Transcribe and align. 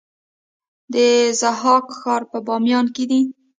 د 0.93 0.95
ضحاک 1.39 1.85
ښار 1.99 2.21
په 2.31 2.37
بامیان 2.47 2.85
کې 2.95 3.03
دی 3.09 3.21